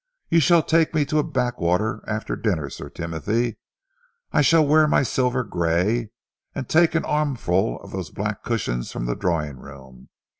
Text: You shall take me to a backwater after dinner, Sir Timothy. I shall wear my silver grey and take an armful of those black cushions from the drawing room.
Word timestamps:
You 0.29 0.39
shall 0.39 0.63
take 0.63 0.95
me 0.95 1.05
to 1.05 1.19
a 1.19 1.23
backwater 1.23 2.03
after 2.07 2.35
dinner, 2.35 2.71
Sir 2.71 2.89
Timothy. 2.89 3.59
I 4.31 4.41
shall 4.41 4.65
wear 4.65 4.87
my 4.87 5.03
silver 5.03 5.43
grey 5.43 6.09
and 6.55 6.67
take 6.67 6.95
an 6.95 7.05
armful 7.05 7.79
of 7.83 7.91
those 7.91 8.09
black 8.09 8.41
cushions 8.43 8.91
from 8.91 9.05
the 9.05 9.15
drawing 9.15 9.57
room. 9.57 10.09